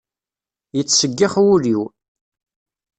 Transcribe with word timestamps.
Yettseggix 0.75 1.33
wul-iw. 1.43 1.81